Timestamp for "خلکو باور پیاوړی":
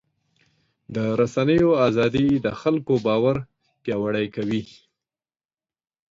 2.61-4.27